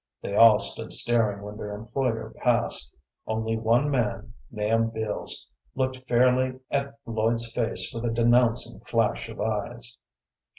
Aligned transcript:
They 0.23 0.35
all 0.35 0.57
stood 0.57 0.91
staring 0.91 1.43
when 1.43 1.57
their 1.57 1.75
employer 1.75 2.31
passed. 2.37 2.95
Only 3.27 3.55
one 3.55 3.91
man, 3.91 4.33
Nahum 4.49 4.89
Beals, 4.89 5.45
looked 5.75 5.97
fairly 6.07 6.59
at 6.71 6.97
Lloyd's 7.05 7.45
face 7.53 7.91
with 7.93 8.05
a 8.05 8.09
denouncing 8.11 8.79
flash 8.79 9.29
of 9.29 9.39
eyes. 9.39 9.99